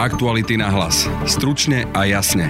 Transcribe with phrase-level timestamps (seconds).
[0.00, 1.04] Aktuality na hlas.
[1.28, 2.48] Stručne a jasne.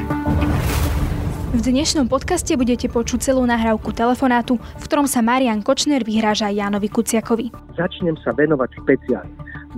[1.50, 6.86] V dnešnom podcaste budete počuť celú nahrávku telefonátu, v ktorom sa Marian Kočner vyhráža Jánovi
[6.86, 7.50] Kuciakovi.
[7.75, 9.34] Začnem sa venovať špeciálne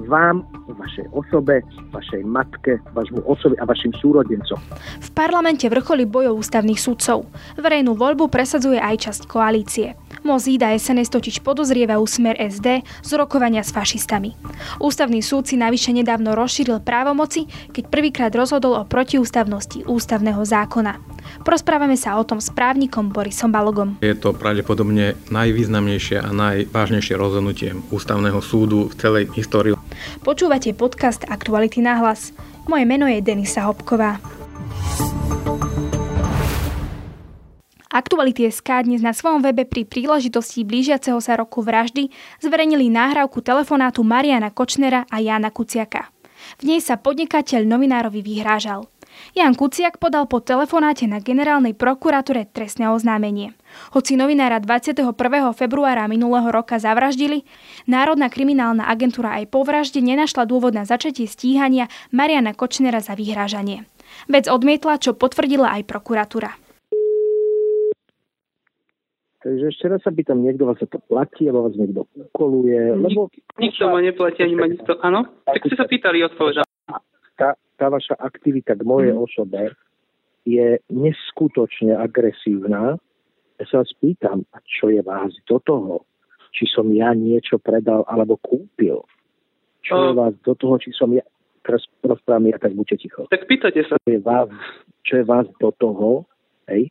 [0.08, 1.60] vám, vašej osobe,
[1.92, 4.56] vašej matke, vašmu osobe a vašim súrodencom.
[5.00, 7.28] V parlamente vrcholí bojov ústavných sudcov.
[7.60, 9.92] Verejnú voľbu presadzuje aj časť koalície.
[10.22, 14.38] Mozída SNS totiž podozrievajú smer SD z rokovania s fašistami.
[14.78, 21.02] Ústavný súd si navyše nedávno rozšíril právomoci, keď prvýkrát rozhodol o protiústavnosti ústavného zákona.
[21.42, 23.98] Prosprávame sa o tom s právnikom Borisom Balogom.
[23.98, 29.74] Je to pravdepodobne najvýznamnejšie a najvážnejšie rozhodnutie ústavného súdu v celej histórii.
[30.22, 32.30] Počúvate podcast Aktuality na hlas.
[32.70, 34.22] Moje meno je Denisa Hopková.
[37.92, 42.08] Aktuality SK dnes na svojom webe pri príležitosti blížiaceho sa roku vraždy
[42.40, 46.08] zverejnili náhrávku telefonátu Mariana Kočnera a Jana Kuciaka.
[46.56, 48.88] V nej sa podnikateľ novinárovi vyhrážal.
[49.36, 53.52] Jan Kuciak podal po telefonáte na generálnej prokuratúre trestné oznámenie.
[53.92, 55.12] Hoci novinára 21.
[55.52, 57.44] februára minulého roka zavraždili,
[57.84, 63.84] Národná kriminálna agentúra aj po vražde nenašla dôvod na začatie stíhania Mariana Kočnera za vyhrážanie.
[64.32, 66.61] Vec odmietla, čo potvrdila aj prokuratúra.
[69.42, 73.26] Takže ešte raz sa pýtam, niekto vás sa to platí, alebo vás niekto ukoluje, lebo...
[73.58, 74.94] Nikto ma neplatí, ani ma nikto...
[75.02, 75.26] Áno?
[75.42, 76.62] Tak ste sa pýtali, odpovedal.
[77.34, 79.18] Tá, tá vaša aktivita k mojej mm.
[79.18, 79.74] osobe
[80.46, 83.02] je neskutočne agresívna.
[83.58, 86.06] Ja sa vás pýtam, a čo je vás do toho?
[86.54, 89.02] Či som ja niečo predal alebo kúpil?
[89.82, 91.26] Čo je vás do toho, či som ja...
[91.66, 93.22] Teraz rozprávam ja, tak buďte ticho.
[93.30, 93.94] Tak pýtate sa.
[94.02, 94.50] Čo je vás,
[95.06, 96.26] čo je vás do toho,
[96.66, 96.90] hej,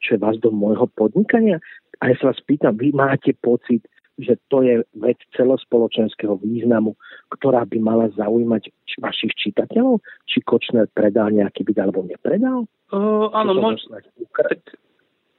[0.00, 1.58] čo je vás do môjho podnikania.
[2.00, 3.84] A ja sa vás pýtam, vy máte pocit,
[4.20, 6.96] že to je vec celospoločenského významu,
[7.32, 8.68] ktorá by mala zaujímať
[9.00, 10.04] vašich čitateľov?
[10.28, 12.68] Či Kočner predal nejaký byt alebo nepredal?
[12.92, 14.12] Uh, áno, môžete.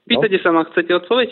[0.09, 0.44] Pýtate no?
[0.44, 1.29] sa ma, chcete odpoveď?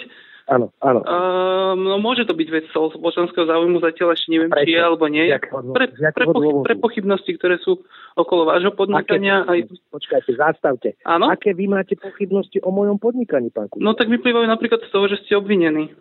[0.50, 1.06] Áno, áno.
[1.06, 4.66] Uh, no môže to byť vec spoločenského záujmu, zatiaľ ešte neviem, Prečo?
[4.66, 5.30] či je alebo nie.
[5.30, 7.86] Pre, pre, pochy, pre pochybnosti, ktoré sú
[8.18, 9.46] okolo vášho podnikania.
[9.46, 9.78] Aké, aj...
[9.94, 10.90] Počkajte, zastavte.
[11.06, 11.30] Áno?
[11.30, 13.86] Aké vy máte pochybnosti o mojom podnikaní, pán Kučer?
[13.86, 15.94] No tak vyplývajú napríklad z toho, že ste obvinení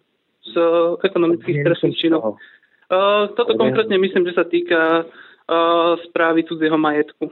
[0.48, 2.40] z uh, ekonomických trestných činov.
[2.88, 3.60] Uh, toto Obvinený.
[3.68, 7.28] konkrétne myslím, že sa týka uh, správy cudzieho majetku.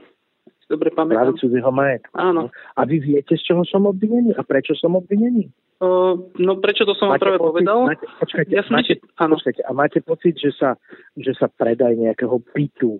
[0.69, 1.33] Dobre pamätám.
[1.33, 2.13] Správy cudzieho majetku.
[2.13, 2.53] Áno.
[2.77, 5.49] A vy viete, z čoho som obvinený a prečo som obvinený?
[5.77, 7.85] Uh, no prečo to som vám práve pocit, povedal?
[7.85, 9.37] Máte, počkajte, ja máte, áno.
[9.37, 10.73] počkajte, a máte pocit, že sa,
[11.13, 12.97] že sa predaj nejakého bytu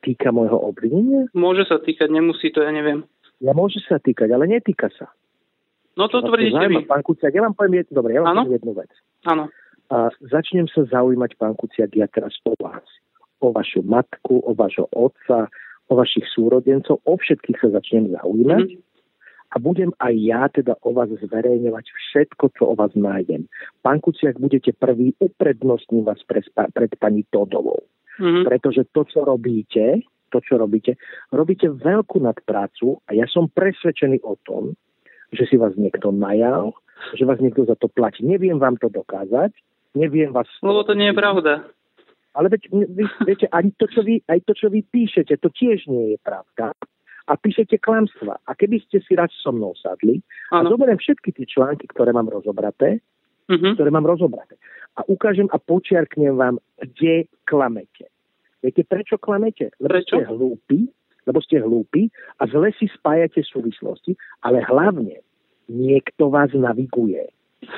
[0.00, 1.28] týka môjho obvinenia?
[1.36, 3.04] Môže sa týkať, nemusí to, ja neviem.
[3.44, 5.12] Ja môže sa týkať, ale netýka sa.
[6.00, 6.88] No to tvrdíte vy.
[6.88, 8.90] Pán Kuciak, ja vám poviem jednu, dobre, ja vám poviem jednu vec.
[9.28, 9.44] Áno.
[9.92, 12.88] A začnem sa zaujímať, pán Kuciak, ja teraz o vás.
[13.44, 15.52] O vašu matku, o vašho otca,
[15.86, 18.68] o vašich súrodencov, o všetkých sa začnem zaujímať.
[18.72, 18.92] Mm-hmm
[19.54, 23.46] a budem aj ja teda o vás zverejňovať všetko, čo o vás nájdem.
[23.86, 27.86] Pán Kuciak, budete prvý, uprednostním vás pred, pred pani Todovou.
[28.18, 28.44] Mm-hmm.
[28.50, 30.02] Pretože to, čo robíte,
[30.34, 30.98] to, čo robíte,
[31.30, 34.74] robíte veľkú nadprácu a ja som presvedčený o tom,
[35.30, 36.74] že si vás niekto najal,
[37.14, 38.26] že vás niekto za to platí.
[38.26, 39.54] Neviem vám to dokázať,
[39.94, 40.50] neviem vás...
[40.62, 41.52] Lebo to nie je pravda.
[42.34, 45.86] Ale veď, vy, viete, ani to, čo vy, aj to, čo vy píšete, to tiež
[45.86, 46.74] nie je pravda
[47.24, 48.36] a píšete klamstva.
[48.44, 50.20] A keby ste si raz so mnou sadli
[50.52, 50.68] ano.
[50.68, 53.00] a zoberiem všetky tie články, ktoré mám rozobraté,
[53.48, 53.72] uh-huh.
[53.76, 54.60] ktoré mám rozobraté
[54.94, 58.06] a ukážem a počiarknem vám, kde klamete.
[58.62, 59.74] Viete, prečo klamete?
[59.82, 60.16] Lebo prečo?
[60.16, 60.80] ste hlúpi,
[61.26, 62.02] lebo ste hlúpi
[62.40, 64.14] a zle si spájate súvislosti,
[64.46, 65.20] ale hlavne
[65.68, 67.28] niekto vás naviguje.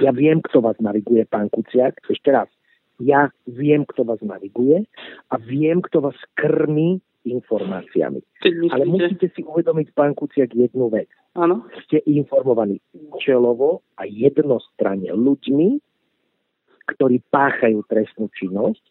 [0.02, 2.02] Ja viem, kto vás naviguje, pán Kuciak.
[2.10, 2.50] Ešte raz.
[2.98, 4.82] Ja viem, kto vás naviguje
[5.30, 8.22] a viem, kto vás krmí informáciami.
[8.70, 11.10] Ale musíte si uvedomiť, pán Kuciak, jednu vec.
[11.34, 11.66] Áno.
[11.84, 15.82] Ste informovaní účelovo a jednostranne ľuďmi,
[16.96, 18.84] ktorí páchajú trestnú činnosť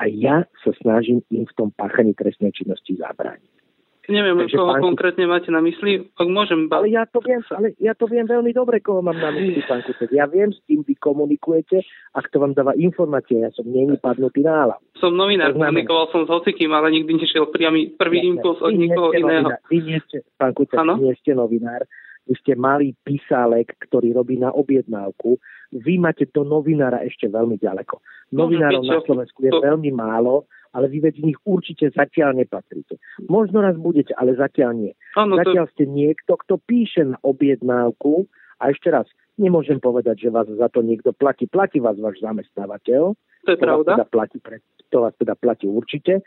[0.00, 3.59] a ja sa snažím im v tom páchaní trestnej činnosti zabrániť.
[4.08, 4.82] Neviem, Takže koho pán...
[4.82, 6.72] konkrétne máte na mysli, ak môžem...
[6.72, 6.80] Ba...
[6.80, 9.84] Ale ja to viem, ale ja to viem veľmi dobre, koho mám na mysli, pán
[9.84, 10.08] Kucek.
[10.08, 11.84] Ja viem, s kým vy komunikujete
[12.16, 13.44] a kto vám dáva informácie.
[13.44, 14.80] Ja som není padnutý nála.
[14.96, 19.12] Som novinár, komunikoval som s hocikým, ale nikdy nešiel priamy prvý ja, impuls od nikoho
[19.12, 19.52] iného.
[19.52, 19.68] Novinár.
[19.68, 21.84] Vy nie ste, pán Kucek, nie ste novinár.
[22.30, 25.42] Vy ste malý písálek, ktorý robí na objednávku.
[25.74, 27.98] Vy máte to novinára ešte veľmi ďaleko.
[28.30, 33.02] Novinárov na Slovensku je veľmi málo ale vy medzi nich určite zatiaľ nepatríte.
[33.26, 34.92] Možno raz budete, ale zatiaľ nie.
[35.18, 35.72] Ano, zatiaľ to...
[35.74, 38.30] ste niekto, kto píše na objednávku
[38.60, 39.08] A ešte raz,
[39.40, 41.48] nemôžem povedať, že vás za to niekto platí.
[41.48, 43.16] Platí vás váš zamestnávateľ.
[43.16, 43.82] To je to pravda.
[43.82, 44.56] Vás teda platí pre,
[44.92, 46.20] to vás teda platí určite.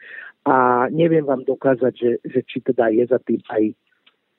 [0.49, 3.63] A neviem vám dokázať, že, že či teda je za tým aj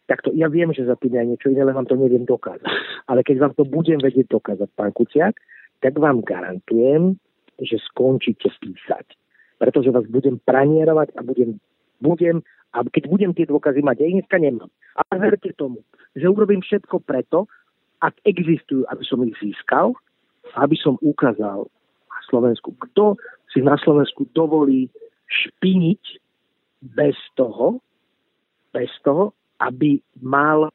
[0.06, 2.66] takto, ja viem, že za tým je niečo iné, ale vám to neviem dokázať.
[3.08, 5.36] Ale keď vám to budem vedieť dokázať, pán Kuciak,
[5.80, 7.16] tak vám garantujem,
[7.60, 9.16] že skončíte písať.
[9.60, 11.60] Pretože vás budem pranierovať a budem,
[12.00, 12.42] budem
[12.74, 14.70] a keď budem tie dôkazy mať, ja ich dneska nemám.
[14.98, 15.86] Ale verte tomu,
[16.18, 17.46] že urobím všetko preto,
[18.02, 19.94] ak existujú, aby som ich získal,
[20.58, 21.70] aby som ukázal
[22.10, 23.14] na Slovensku, kto
[23.54, 24.90] si na Slovensku dovolí
[25.30, 26.02] špiniť
[26.98, 27.78] bez toho,
[28.74, 29.30] bez toho,
[29.60, 30.72] aby mal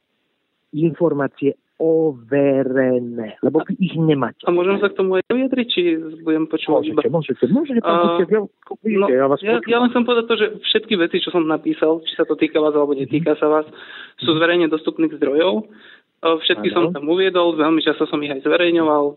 [0.74, 4.44] informácie overené, lebo vy ich nemáte.
[4.44, 5.82] A môžem sa k tomu aj vyjadriť, či
[6.28, 7.02] budem počúvať môžete, iba?
[7.08, 8.20] Môžete, môžete, uh,
[9.00, 12.04] no, ja, vás ja, ja len som povedať to, že všetky veci, čo som napísal,
[12.04, 13.64] či sa to týka vás alebo netýka sa vás,
[14.20, 15.72] sú zverejne dostupných zdrojov.
[16.20, 16.92] Všetky ano.
[16.92, 19.16] som tam uviedol, veľmi často som ich aj zverejňoval.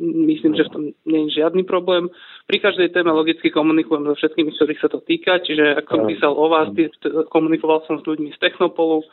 [0.00, 2.08] Myslím, že v tom nie je žiadny problém.
[2.48, 6.32] Pri každej téme logicky komunikujem so všetkými, ktorých sa to týka, čiže ako som písal
[6.32, 6.72] o vás,
[7.28, 9.04] komunikoval som s ľuďmi z Technopolu,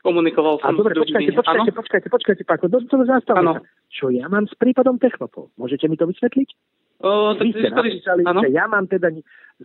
[0.00, 1.12] komunikoval som a dobre, s ľuďmi.
[1.12, 1.78] Počkajte, počkajte, ano?
[1.80, 3.60] počkajte, počkajte, Páko, do, do, zastavme
[3.92, 5.52] Čo ja mám s prípadom Technopol?
[5.60, 6.48] Môžete mi to vysvetliť?
[7.04, 9.12] O, tak Vy ste napísali, že ja mám teda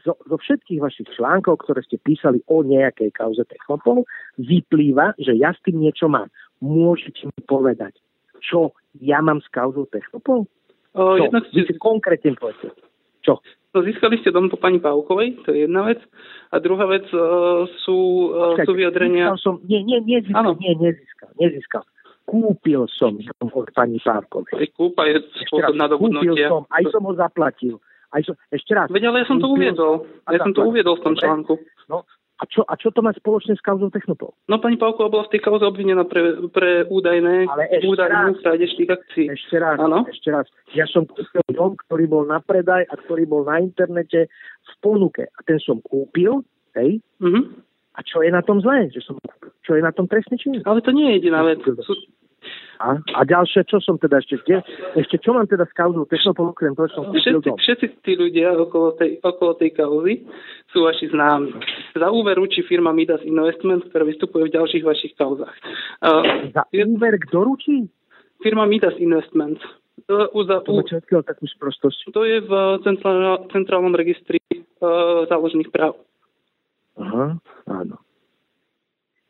[0.03, 4.03] zo, zo všetkých vašich článkov, ktoré ste písali o nejakej kauze Technopolu,
[4.35, 6.27] vyplýva, že ja s tým niečo mám.
[6.59, 7.95] Môžete mi povedať,
[8.41, 10.49] čo ja mám s kauzou Technopol?
[10.97, 11.29] O, čo?
[11.53, 12.73] Vy si konkrétne povedať.
[13.21, 13.37] Čo?
[13.69, 16.01] No, získali ste dom po pani Pavkovej, to je jedna vec.
[16.49, 19.37] A druhá vec uh, sú, uh, sú vyjadrenia...
[19.37, 21.83] Som, nie, nie, nezískal, nie, nezískal, nezískal.
[22.25, 24.73] Kúpil som dom od pani Pavkovej.
[24.73, 27.77] Kúpa je spôsob na Kúpil som, aj som ho zaplatil.
[28.09, 28.89] Aj som, ešte raz.
[28.89, 30.01] Veď ale ja som to uviedol.
[30.25, 31.61] Ja som to uviedol v tom článku.
[31.85, 32.09] No,
[32.39, 34.31] a čo, a čo to má spoločné s kauzou Technopol?
[34.47, 37.63] No pani Pavková bola v tej kauze obvinená pre, pre údajné Ale
[38.63, 39.25] ešte tých akcií.
[39.27, 40.07] Ešte raz, ano?
[40.07, 40.47] ešte raz.
[40.71, 44.31] Ja som kúpil dom, ktorý bol na predaj a ktorý bol na internete
[44.63, 45.27] v ponuke.
[45.27, 46.47] A ten som kúpil,
[46.79, 47.03] hej?
[47.19, 47.43] Uh-huh.
[47.91, 48.87] A čo je na tom zlé?
[48.87, 49.15] Že som,
[49.67, 50.63] čo je na tom trestný čin?
[50.63, 51.59] Ale to nie je jediná vec.
[51.83, 51.91] Sú,
[52.79, 54.63] a, a ďalšie, čo som teda ešte, kde,
[54.95, 58.95] ešte čo mám teda s kauzou Technopol, okrem toho, som všetci, všetci tí ľudia okolo
[58.95, 60.23] tej, okolo tej kauzy
[60.71, 61.59] sú vaši známi.
[61.99, 65.51] Za úver ručí firma Midas Investment, ktorá vystupuje v ďalších vašich kauzách.
[65.99, 67.77] Uh, za úver kto ručí?
[68.39, 69.59] Firma Midas Investment.
[70.07, 70.79] Uh, za, to,
[71.27, 72.15] takú sprostosť.
[72.15, 72.51] to je v
[72.87, 74.39] centrál, centrálnom registri
[74.79, 75.99] uh, záložných práv.
[76.95, 77.35] Aha,
[77.67, 77.99] áno.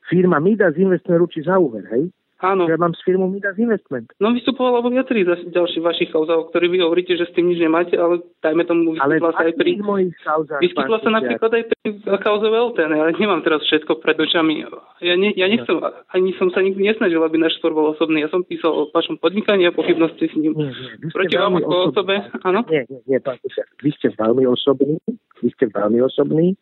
[0.06, 2.14] Firma Midas Investment ručí za úver, hej?
[2.40, 2.72] Áno.
[2.72, 4.16] Ja mám s firmou Midas Investment.
[4.24, 7.60] No vystupovala vo viacerých ďalších vašich kauzách, o ktorých vy hovoríte, že s tým nič
[7.60, 9.72] nemáte, ale dajme tomu vyskytla sa aj pri...
[9.84, 11.90] mojich kauzách, vyskytla sa napríklad aj pri
[12.24, 12.96] kauze Velten.
[12.96, 14.64] Ja nemám teraz všetko pred očami.
[15.04, 15.92] Ja, ne, ja nechcem, no.
[16.16, 18.24] ani som sa nikdy nesnažil, aby náš spor bol osobný.
[18.24, 20.56] Ja som písal o vašom podnikaní a pochybnosti s ním.
[20.56, 22.64] Nie, nie, Proti vám ako osobe, áno?
[22.72, 23.68] Nie, nie, nie, pán Kusiak.
[23.84, 24.96] Vy ste veľmi osobný,
[25.44, 26.56] vy ste veľmi osobný,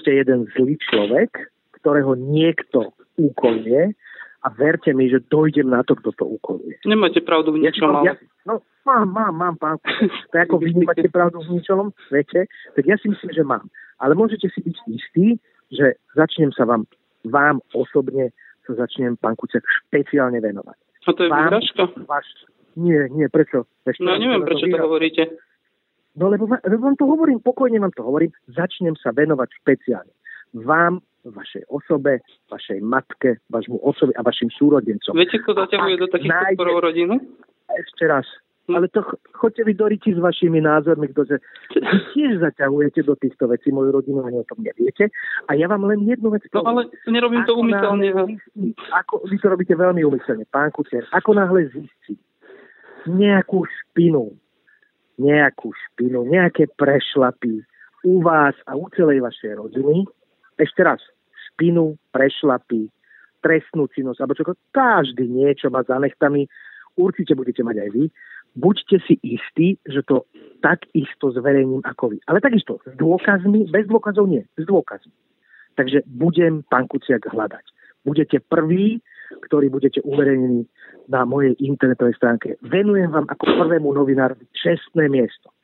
[0.00, 3.92] ste jeden zlý človek, ktorého niekto úkoluje
[4.40, 6.80] a verte mi, že dojdem na to, kto to ukoluje.
[6.88, 8.14] Nemáte pravdu v ničom, ja, ja,
[8.48, 9.76] No, mám, mám, mám, pán.
[10.32, 13.68] Tak ako vy nemáte pravdu v ničom svete, tak ja si myslím, že mám.
[14.00, 15.26] Ale môžete si byť istí,
[15.68, 16.88] že začnem sa vám,
[17.28, 18.32] vám osobne
[18.64, 20.78] sa začnem, pán Kuciak, špeciálne venovať.
[21.04, 21.82] A to je výhražka?
[22.08, 22.28] Váš,
[22.80, 23.68] nie, nie, prečo?
[23.84, 25.22] Ešte no, neviem, prečo to, to hovoríte.
[26.16, 30.12] No, lebo, lebo vám to hovorím, pokojne vám to hovorím, začnem sa venovať špeciálne.
[30.64, 35.12] Vám vašej osobe, vašej matke, vašmu osobe a vašim súrodencom.
[35.16, 36.56] Viete, kto zaťahuje do takých nájde...
[36.56, 37.14] podporov rodinu?
[37.70, 38.26] Ešte raz.
[38.70, 38.76] Hm.
[38.76, 39.02] Ale to
[39.34, 41.42] chodte vy do s vašimi názormi, ktože
[41.74, 45.10] vy tiež zaťahujete do týchto vecí moju rodinu, ani o tom neviete.
[45.50, 48.14] A ja vám len jednu vec No ale nerobím to umyselne.
[48.94, 51.04] Ako, vy to robíte veľmi umyselne, pán Kucier.
[51.10, 52.14] Ako náhle zistí
[53.08, 54.36] nejakú špinu,
[55.16, 57.64] nejakú špinu, nejaké prešlapy
[58.04, 60.04] u vás a u celej vašej rodiny,
[60.60, 61.00] ešte raz,
[61.52, 62.92] špinu, prešlapy,
[63.40, 66.44] trestnú činnosť, alebo čo, každý niečo má za nechtami,
[67.00, 68.04] určite budete mať aj vy.
[68.50, 70.26] Buďte si istí, že to
[70.58, 72.18] takisto zverejním ako vy.
[72.26, 75.14] Ale takisto, s dôkazmi, bez dôkazov nie, s dôkazmi.
[75.78, 77.64] Takže budem pán Kuciak hľadať.
[78.02, 78.98] Budete prvý,
[79.46, 80.66] ktorý budete uverejnení
[81.06, 82.58] na mojej internetovej stránke.
[82.66, 85.54] Venujem vám ako prvému novinárovi čestné miesto.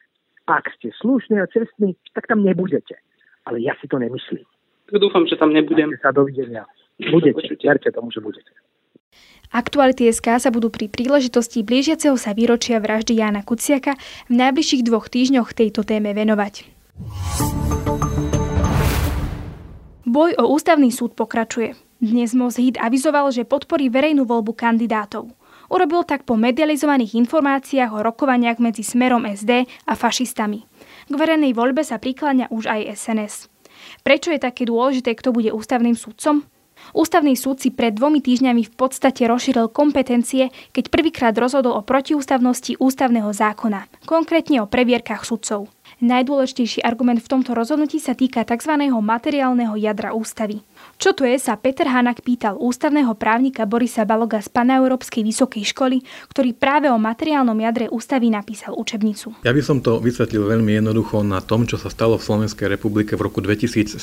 [0.47, 2.95] Ak ste slušní a čestní, tak tam nebudete.
[3.51, 4.47] Ale ja si to nemyslím.
[4.87, 5.91] Tak dúfam, že tam nebudem.
[5.99, 6.63] sa dovidenia.
[6.97, 8.51] Budete, verte tomu, že budete.
[9.51, 13.95] Aktuality SK sa budú pri príležitosti blížiaceho sa výročia vraždy Jána Kuciaka
[14.27, 16.67] v najbližších dvoch týždňoch tejto téme venovať.
[20.07, 21.79] Boj o ústavný súd pokračuje.
[22.03, 25.31] Dnes Most Hit avizoval, že podporí verejnú voľbu kandidátov.
[25.67, 30.63] Urobil tak po medializovaných informáciách o rokovaniach medzi Smerom SD a fašistami.
[31.11, 33.56] K verejnej voľbe sa prikláňa už aj SNS.
[34.03, 36.47] Prečo je také dôležité, kto bude ústavným sudcom?
[36.93, 42.79] Ústavný súd si pred dvomi týždňami v podstate rozšíril kompetencie, keď prvýkrát rozhodol o protiústavnosti
[42.79, 45.73] ústavného zákona, konkrétne o previerkach sudcov.
[46.05, 48.77] Najdôležitejší argument v tomto rozhodnutí sa týka tzv.
[48.93, 50.61] materiálneho jadra ústavy.
[50.97, 56.01] Čo to je, sa Peter Hanak pýtal ústavného právnika Borisa Baloga z Paneurópskej vysokej školy,
[56.33, 59.45] ktorý práve o materiálnom jadre ústavy napísal učebnicu.
[59.45, 63.13] Ja by som to vysvetlil veľmi jednoducho na tom, čo sa stalo v Slovenskej republike
[63.13, 64.01] v roku 2017,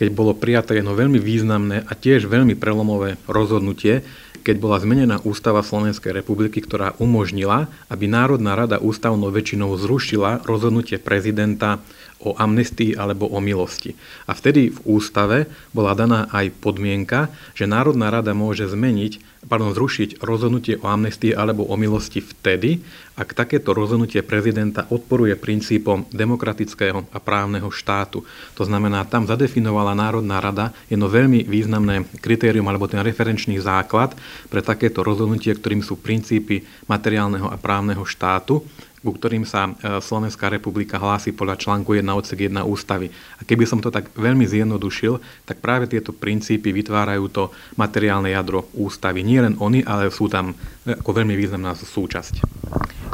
[0.00, 4.00] keď bolo prijaté jedno veľmi významné a tiež veľmi prelomové rozhodnutie,
[4.42, 10.98] keď bola zmenená ústava Slovenskej republiky, ktorá umožnila, aby Národná rada ústavnou väčšinou zrušila rozhodnutie
[10.98, 11.78] prezidenta
[12.22, 13.98] o amnestii alebo o milosti.
[14.30, 20.22] A vtedy v ústave bola daná aj podmienka, že Národná rada môže zmeniť, pardon, zrušiť
[20.22, 22.80] rozhodnutie o amnestii alebo o milosti vtedy,
[23.12, 28.24] ak takéto rozhodnutie prezidenta odporuje princípom demokratického a právneho štátu.
[28.56, 34.16] To znamená, tam zadefinovala Národná rada jedno veľmi významné kritérium alebo ten referenčný základ
[34.48, 38.64] pre takéto rozhodnutie, ktorým sú princípy materiálneho a právneho štátu
[39.02, 43.10] ku ktorým sa e, Slovenská republika hlási podľa článku 1 odsek 1 ústavy.
[43.10, 47.44] A keby som to tak veľmi zjednodušil, tak práve tieto princípy vytvárajú to
[47.74, 49.26] materiálne jadro ústavy.
[49.26, 50.54] Nie len oni, ale sú tam
[50.86, 52.46] e, ako veľmi významná súčasť.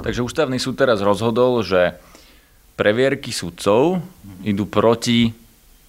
[0.04, 1.97] Takže ústavný súd teraz rozhodol, že
[2.78, 4.04] previerky sudcov
[4.47, 5.35] idú proti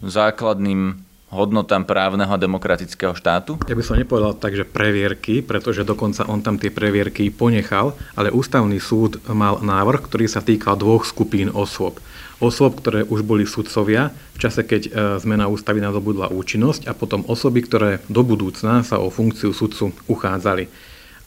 [0.02, 3.62] základným hodnotám právneho a demokratického štátu?
[3.70, 8.34] Ja by som nepovedal tak, že previerky, pretože dokonca on tam tie previerky ponechal, ale
[8.34, 12.02] ústavný súd mal návrh, ktorý sa týkal dvoch skupín osôb.
[12.40, 17.28] Osôb, ktoré už boli sudcovia v čase, keď e, zmena ústavy nadobudla účinnosť a potom
[17.28, 20.72] osoby, ktoré do budúcna sa o funkciu sudcu uchádzali.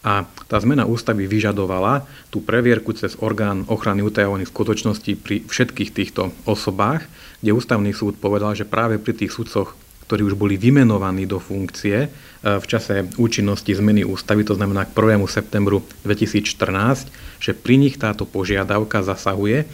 [0.03, 6.35] A tá zmena ústavy vyžadovala tú previerku cez orgán ochrany utajovaných skutočností pri všetkých týchto
[6.43, 7.07] osobách,
[7.39, 12.07] kde ústavný súd povedal, že práve pri tých sudcoch ktorí už boli vymenovaní do funkcie
[12.07, 12.09] e,
[12.43, 15.23] v čase účinnosti zmeny ústavy, to znamená k 1.
[15.31, 19.67] septembru 2014, že pri nich táto požiadavka zasahuje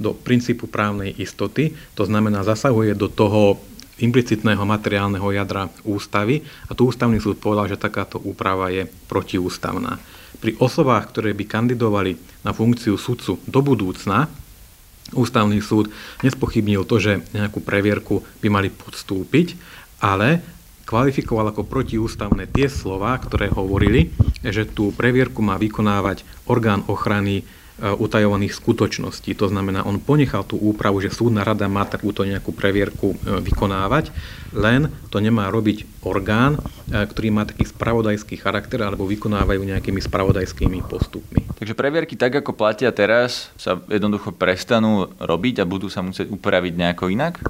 [0.00, 3.62] do princípu právnej istoty, to znamená zasahuje do toho
[4.02, 10.02] implicitného materiálneho jadra ústavy a tu ústavný súd povedal, že takáto úprava je protiústavná.
[10.42, 14.26] Pri osobách, ktoré by kandidovali na funkciu sudcu do budúcna,
[15.14, 15.92] ústavný súd
[16.26, 19.54] nespochybnil to, že nejakú previerku by mali podstúpiť
[20.04, 20.44] ale
[20.84, 24.12] kvalifikoval ako protiústavné tie slova, ktoré hovorili,
[24.44, 27.44] že tú previerku má vykonávať orgán ochrany e,
[27.80, 29.32] utajovaných skutočností.
[29.40, 34.12] To znamená, on ponechal tú úpravu, že súdna rada má takúto nejakú previerku e, vykonávať,
[34.52, 40.84] len to nemá robiť orgán, e, ktorý má taký spravodajský charakter alebo vykonávajú nejakými spravodajskými
[40.84, 41.48] postupmi.
[41.56, 46.76] Takže previerky tak, ako platia teraz, sa jednoducho prestanú robiť a budú sa musieť upraviť
[46.76, 47.40] nejako inak?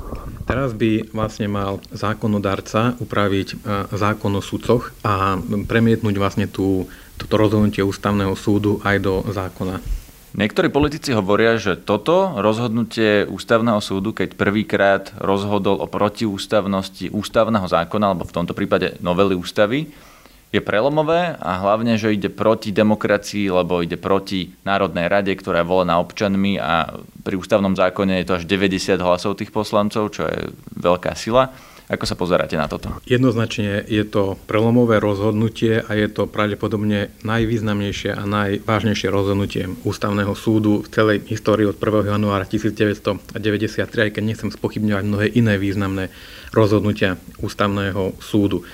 [0.44, 3.56] Teraz by vlastne mal zákonodárca upraviť e,
[3.96, 6.84] zákon o sudcoch a premietnúť vlastne tú,
[7.16, 9.80] toto rozhodnutie ústavného súdu aj do zákona.
[10.34, 18.12] Niektorí politici hovoria, že toto rozhodnutie ústavného súdu, keď prvýkrát rozhodol o protiústavnosti ústavného zákona,
[18.12, 19.94] alebo v tomto prípade novely ústavy,
[20.54, 25.70] je prelomové a hlavne, že ide proti demokracii, lebo ide proti Národnej rade, ktorá je
[25.74, 26.94] volená občanmi a
[27.26, 31.50] pri ústavnom zákone je to až 90 hlasov tých poslancov, čo je veľká sila.
[31.84, 32.88] Ako sa pozeráte na toto?
[33.04, 40.80] Jednoznačne je to prelomové rozhodnutie a je to pravdepodobne najvýznamnejšie a najvážnejšie rozhodnutie ústavného súdu
[40.80, 42.08] v celej histórii od 1.
[42.08, 46.08] januára 1993, aj keď nechcem spochybňovať mnohé iné významné
[46.56, 48.64] rozhodnutia ústavného súdu.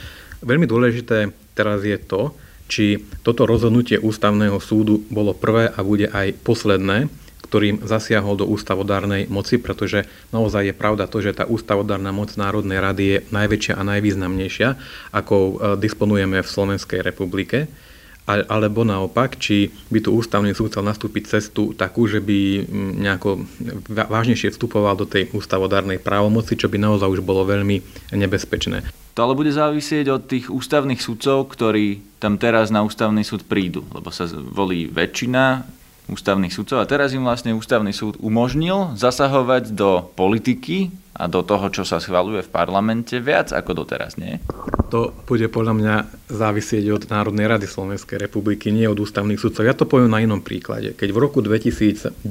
[0.47, 2.33] Veľmi dôležité teraz je to,
[2.71, 7.13] či toto rozhodnutie ústavného súdu bolo prvé a bude aj posledné,
[7.51, 12.79] ktorým zasiahol do ústavodárnej moci, pretože naozaj je pravda to, že tá ústavodárna moc Národnej
[12.79, 14.69] rady je najväčšia a najvýznamnejšia,
[15.11, 15.53] ako e,
[15.83, 17.67] disponujeme v Slovenskej republike
[18.31, 22.63] alebo naopak, či by tu ústavný súd chcel nastúpiť cestu takú, že by
[23.03, 23.43] nejako
[23.91, 27.83] vážnejšie vstupoval do tej ústavodárnej právomoci, čo by naozaj už bolo veľmi
[28.15, 29.00] nebezpečné.
[29.15, 33.83] To ale bude závisieť od tých ústavných sudcov, ktorí tam teraz na ústavný súd prídu,
[33.91, 35.67] lebo sa volí väčšina
[36.11, 40.91] ústavných sudcov a teraz im vlastne ústavný súd umožnil zasahovať do politiky
[41.29, 44.41] do toho, čo sa schvaluje v parlamente viac ako doteraz, nie?
[44.91, 45.95] To bude podľa mňa
[46.33, 49.63] závisieť od Národnej rady Slovenskej republiky, nie od ústavných sudcov.
[49.63, 50.97] Ja to poviem na inom príklade.
[50.99, 52.27] Keď v roku 2009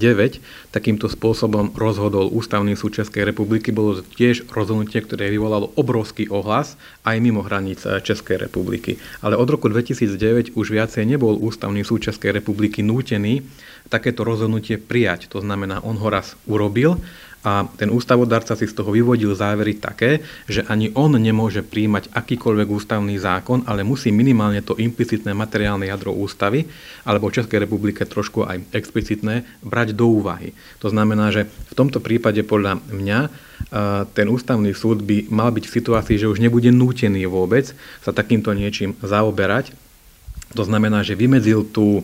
[0.73, 6.75] takýmto spôsobom rozhodol Ústavný súd Českej republiky, bolo to tiež rozhodnutie, ktoré vyvolalo obrovský ohlas
[7.07, 8.99] aj mimo hraníc Českej republiky.
[9.23, 13.45] Ale od roku 2009 už viacej nebol Ústavný súd Českej republiky nútený
[13.87, 15.31] takéto rozhodnutie prijať.
[15.33, 16.99] To znamená, on ho raz urobil
[17.39, 22.67] a ten ústavodárca si z toho vyvodil závery také, že ani on nemôže príjmať akýkoľvek
[22.67, 26.67] ústavný zákon, ale musí minimálne to implicitné materiálne jadro ústavy,
[27.07, 30.51] alebo v Českej republike trošku aj explicitné, brať do úvahy.
[30.83, 33.19] To znamená, že v tomto prípade podľa mňa
[34.15, 37.71] ten ústavný súd by mal byť v situácii, že už nebude nútený vôbec
[38.03, 39.71] sa takýmto niečím zaoberať,
[40.49, 42.01] to znamená, že vymedzil tú,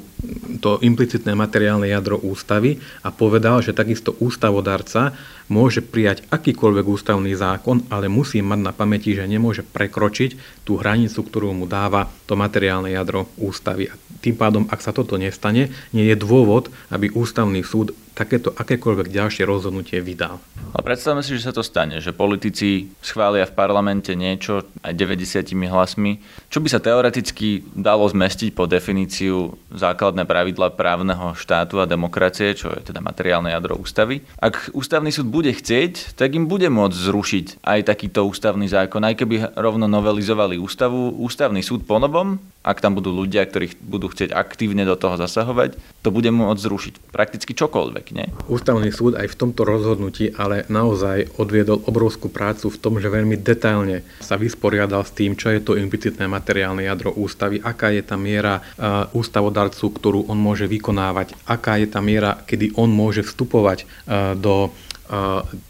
[0.62, 5.18] to implicitné materiálne jadro ústavy a povedal, že takisto ústavodarca
[5.50, 11.26] môže prijať akýkoľvek ústavný zákon, ale musí mať na pamäti, že nemôže prekročiť tú hranicu,
[11.26, 13.90] ktorú mu dáva to materiálne jadro ústavy.
[13.90, 19.10] A tým pádom, ak sa toto nestane, nie je dôvod, aby ústavný súd takéto akékoľvek
[19.10, 20.38] ďalšie rozhodnutie vydal.
[20.76, 25.56] Ale predstavme si, že sa to stane, že politici schvália v parlamente niečo aj 90
[25.72, 26.20] hlasmi,
[26.52, 32.76] čo by sa teoreticky dalo zmestiť po definíciu základné pravidla právneho štátu a demokracie, čo
[32.76, 34.20] je teda materiálne jadro ústavy.
[34.36, 39.16] Ak ústavný súd bude chcieť, tak im bude môcť zrušiť aj takýto ústavný zákon, aj
[39.16, 41.16] keby rovno novelizovali ústavu.
[41.24, 42.36] Ústavný súd po novom,
[42.68, 46.94] ak tam budú ľudia, ktorí budú chcieť aktívne do toho zasahovať, to bude môcť zrušiť
[47.16, 48.28] prakticky čokoľvek, nie?
[48.52, 53.40] Ústavný súd aj v tomto rozhodnutí ale naozaj odviedol obrovskú prácu v tom, že veľmi
[53.40, 58.16] detailne sa vysporiadal s tým, čo je to implicitné materiálne jadro ústavy, aká je tá
[58.16, 63.86] miera uh, ústavodarcu, ktorú on môže vykonávať, aká je tá miera, kedy on môže vstupovať
[63.86, 64.72] uh, do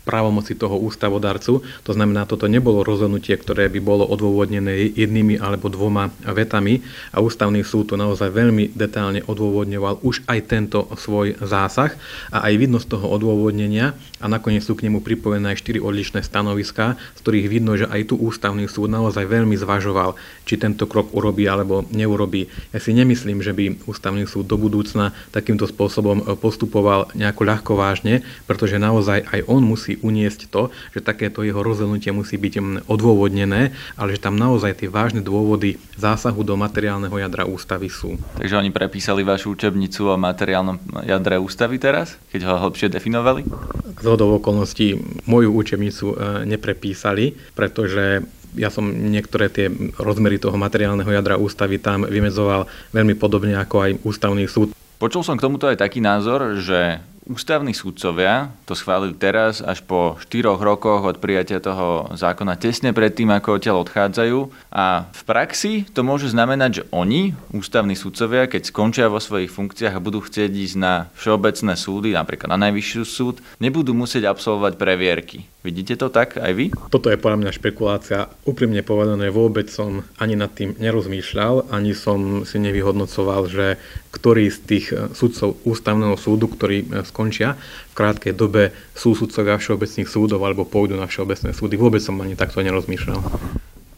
[0.05, 1.61] právomoci toho ústavodarcu.
[1.61, 7.61] To znamená, toto nebolo rozhodnutie, ktoré by bolo odôvodnené jednými alebo dvoma vetami a ústavný
[7.65, 11.93] súd to naozaj veľmi detálne odôvodňoval už aj tento svoj zásah
[12.33, 16.25] a aj vidno z toho odôvodnenia a nakoniec sú k nemu pripojené aj štyri odlišné
[16.25, 20.17] stanoviská, z ktorých vidno, že aj tu ústavný súd naozaj veľmi zvažoval,
[20.49, 22.49] či tento krok urobí alebo neurobí.
[22.73, 28.25] Ja si nemyslím, že by ústavný súd do budúcna takýmto spôsobom postupoval nejako ľahko vážne,
[28.49, 33.73] pretože naozaj aj on musí uniesť to, že takéto jeho rozhodnutie musí byť mm, odôvodnené,
[33.97, 38.19] ale že tam naozaj tie vážne dôvody zásahu do materiálneho jadra ústavy sú.
[38.39, 43.47] Takže oni prepísali vašu učebnicu o materiálnom jadre ústavy teraz, keď ho hlbšie definovali?
[43.95, 48.23] Z hodov okolností moju učebnicu e, neprepísali, pretože
[48.55, 49.67] ja som niektoré tie
[49.99, 54.71] rozmery toho materiálneho jadra ústavy tam vymedzoval veľmi podobne ako aj ústavný súd.
[54.95, 60.13] Počul som k tomuto aj taký názor, že Ústavní súdcovia to schválili teraz až po
[60.21, 64.69] 4 rokoch od prijatia toho zákona tesne predtým, ako odtiaľ odchádzajú.
[64.69, 69.97] A v praxi to môže znamenať, že oni, ústavní súdcovia, keď skončia vo svojich funkciách
[69.97, 75.49] a budú chcieť ísť na všeobecné súdy, napríklad na najvyššiu súd, nebudú musieť absolvovať previerky.
[75.65, 76.69] Vidíte to tak aj vy?
[76.93, 78.29] Toto je podľa mňa špekulácia.
[78.45, 83.81] Úprimne povedané, vôbec som ani nad tým nerozmýšľal, ani som si nevyhodnocoval, že
[84.15, 87.59] ktorý z tých sudcov ústavného súdu, ktorí skončia
[87.91, 91.75] v krátkej dobe, sú sudcovia všeobecných súdov alebo pôjdu na všeobecné súdy.
[91.75, 93.19] Vôbec som ani takto nerozmýšľal.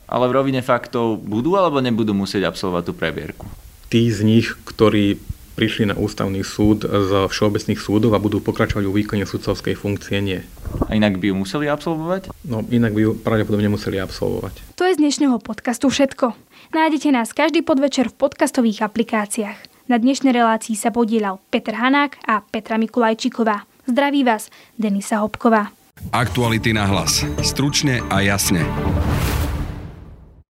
[0.09, 3.45] Ale v rovine faktov budú alebo nebudú musieť absolvovať tú previerku?
[3.93, 5.21] Tí z nich, ktorí
[5.57, 10.39] prišli na ústavný súd z všeobecných súdov a budú pokračovať vo výkone sudcovskej funkcie, nie.
[10.87, 12.29] A inak by ju museli absolvovať?
[12.45, 14.77] No, inak by ju pravdepodobne museli absolvovať.
[14.77, 16.37] To je z dnešného podcastu všetko.
[16.77, 19.66] Nájdete nás každý podvečer v podcastových aplikáciách.
[19.87, 23.63] Na dnešnej relácii sa podielal Peter Hanák a Petra Mikulajčíková.
[23.87, 25.71] Zdraví vás, Denisa Hopková.
[26.11, 27.23] Aktuality na hlas.
[27.39, 28.67] Stručne a jasne.